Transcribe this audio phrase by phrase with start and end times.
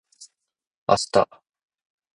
[0.87, 1.29] あした